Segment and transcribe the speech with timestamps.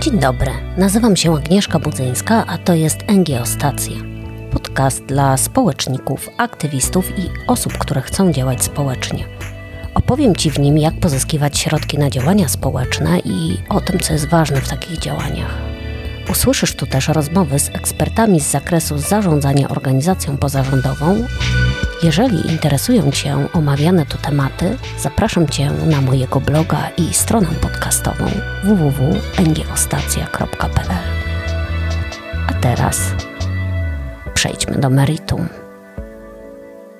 [0.00, 3.96] Dzień dobry, nazywam się Agnieszka Budzyńska, a to jest NGO Stacja.
[4.50, 9.24] Podcast dla społeczników, aktywistów i osób, które chcą działać społecznie.
[9.94, 14.28] Opowiem Ci w nim, jak pozyskiwać środki na działania społeczne i o tym, co jest
[14.28, 15.54] ważne w takich działaniach.
[16.30, 21.26] Usłyszysz tu też rozmowy z ekspertami z zakresu zarządzania organizacją pozarządową
[22.02, 28.26] jeżeli interesują Cię omawiane tu tematy, zapraszam Cię na mojego bloga i stronę podcastową
[28.64, 30.88] www.ngostacja.pl.
[32.48, 33.00] A teraz
[34.34, 35.48] przejdźmy do meritum.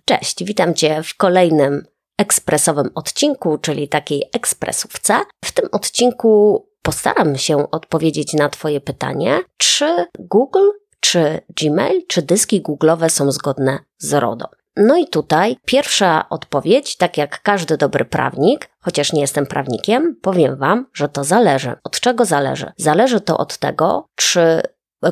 [0.05, 1.87] Cześć, witam Cię w kolejnym
[2.19, 5.21] ekspresowym odcinku, czyli takiej ekspresówce.
[5.45, 10.69] W tym odcinku postaram się odpowiedzieć na Twoje pytanie, czy Google,
[11.01, 14.60] czy Gmail, czy dyski Google'owe są zgodne z RODO.
[14.76, 20.57] No i tutaj pierwsza odpowiedź, tak jak każdy dobry prawnik, chociaż nie jestem prawnikiem, powiem
[20.57, 21.77] Wam, że to zależy.
[21.85, 22.73] Od czego zależy?
[22.77, 24.62] Zależy to od tego, czy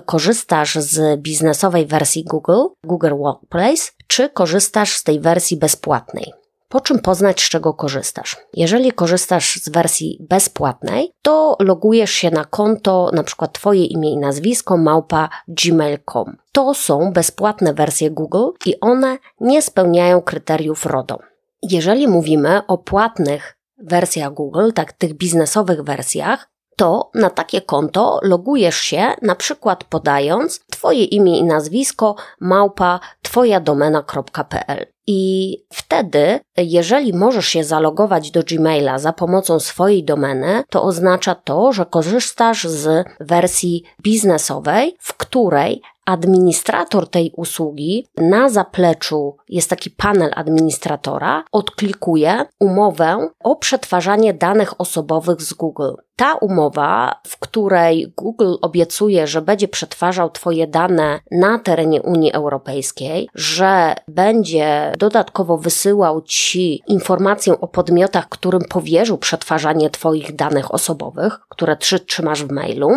[0.07, 6.33] korzystasz z biznesowej wersji Google, Google Workplace, czy korzystasz z tej wersji bezpłatnej.
[6.69, 8.37] Po czym poznać, z czego korzystasz?
[8.55, 14.19] Jeżeli korzystasz z wersji bezpłatnej, to logujesz się na konto, na przykład Twoje imię i
[14.19, 16.37] nazwisko, małpa gmail.com.
[16.53, 21.19] To są bezpłatne wersje Google i one nie spełniają kryteriów RODO.
[21.63, 28.77] Jeżeli mówimy o płatnych wersjach Google, tak tych biznesowych wersjach, to na takie konto logujesz
[28.77, 34.87] się na przykład podając Twoje imię i nazwisko małpa twojadomena.pl.
[35.11, 41.73] I wtedy, jeżeli możesz się zalogować do Gmaila za pomocą swojej domeny, to oznacza to,
[41.73, 50.31] że korzystasz z wersji biznesowej, w której administrator tej usługi na zapleczu jest taki panel
[50.37, 55.93] administratora, odklikuje umowę o przetwarzanie danych osobowych z Google.
[56.17, 63.29] Ta umowa, w której Google obiecuje, że będzie przetwarzał Twoje dane na terenie Unii Europejskiej,
[63.35, 71.77] że będzie dodatkowo wysyłał Ci informację o podmiotach, którym powierzył przetwarzanie Twoich danych osobowych, które
[71.77, 72.89] trzymasz w mailu,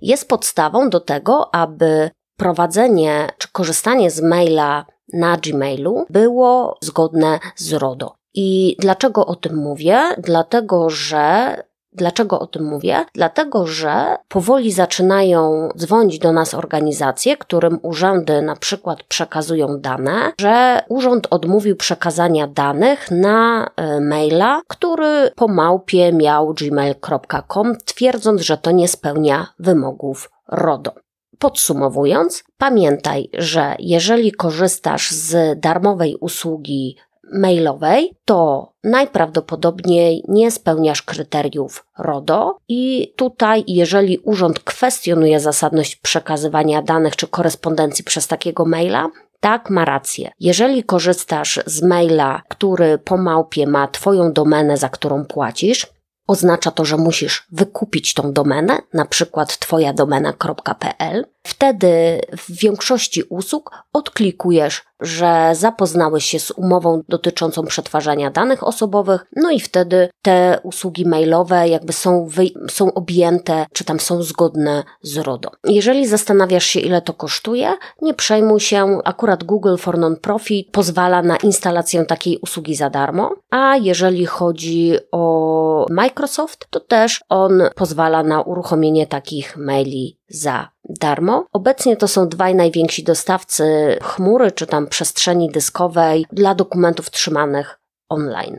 [0.00, 7.72] jest podstawą do tego, aby prowadzenie czy korzystanie z maila na Gmailu było zgodne z
[7.72, 8.14] RODO.
[8.34, 10.00] I dlaczego o tym mówię?
[10.18, 11.56] Dlatego, że
[11.92, 13.04] Dlaczego o tym mówię?
[13.14, 20.82] Dlatego, że powoli zaczynają dzwonić do nas organizacje, którym urzędy na przykład przekazują dane, że
[20.88, 28.70] urząd odmówił przekazania danych na e, maila, który po małpie miał gmail.com, twierdząc, że to
[28.70, 30.92] nie spełnia wymogów RODO.
[31.40, 36.96] Podsumowując, pamiętaj, że jeżeli korzystasz z darmowej usługi
[37.32, 47.16] mailowej, to najprawdopodobniej nie spełniasz kryteriów RODO i tutaj, jeżeli urząd kwestionuje zasadność przekazywania danych
[47.16, 49.08] czy korespondencji przez takiego maila,
[49.40, 50.30] tak, ma rację.
[50.40, 55.86] Jeżeli korzystasz z maila, który po małpie ma Twoją domenę, za którą płacisz,
[56.30, 61.26] oznacza to, że musisz wykupić tą domenę, na przykład twojadomena.pl.
[61.42, 69.50] Wtedy w większości usług odklikujesz że zapoznałeś się z umową dotyczącą przetwarzania danych osobowych, no
[69.50, 72.28] i wtedy te usługi mailowe jakby są,
[72.70, 75.50] są objęte, czy tam są zgodne z RODO.
[75.64, 81.36] Jeżeli zastanawiasz się, ile to kosztuje, nie przejmuj się, akurat Google for Non-Profit pozwala na
[81.36, 86.19] instalację takiej usługi za darmo, a jeżeli chodzi o Microsoft,
[86.70, 91.46] to też on pozwala na uruchomienie takich maili za darmo.
[91.52, 98.58] Obecnie to są dwaj najwięksi dostawcy chmury czy tam przestrzeni dyskowej dla dokumentów trzymanych online.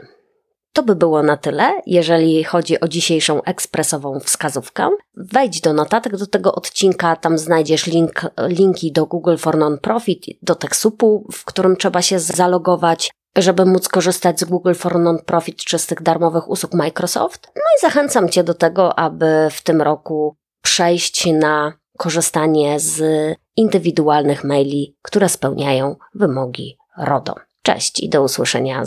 [0.74, 4.90] To by było na tyle, jeżeli chodzi o dzisiejszą ekspresową wskazówkę.
[5.16, 10.56] Wejdź do notatek do tego odcinka, tam znajdziesz link, linki do Google for Non-Profit, do
[10.56, 15.88] TechSupu, w którym trzeba się zalogować, żeby móc korzystać z Google for Non-Profit czy z
[15.88, 17.52] tych darmowych usług Microsoft.
[17.56, 23.04] No i zachęcam Cię do tego, aby w tym roku przejść na korzystanie z
[23.56, 27.36] indywidualnych maili, które spełniają wymogi RODO.
[27.62, 28.84] Cześć i do usłyszenia.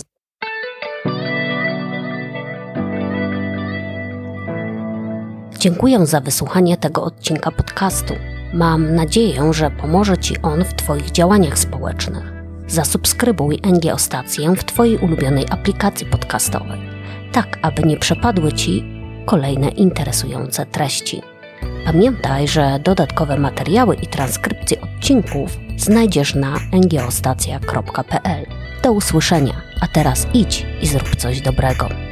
[5.58, 8.14] Dziękuję za wysłuchanie tego odcinka podcastu.
[8.55, 12.33] Mam nadzieję, że pomoże Ci on w Twoich działaniach społecznych.
[12.69, 16.81] Zasubskrybuj NGO Stację w Twojej ulubionej aplikacji podcastowej,
[17.32, 18.84] tak aby nie przepadły Ci
[19.26, 21.22] kolejne interesujące treści.
[21.84, 28.46] Pamiętaj, że dodatkowe materiały i transkrypcje odcinków znajdziesz na ngoostacja.pl.
[28.82, 32.04] Do usłyszenia, a teraz idź i zrób coś dobrego.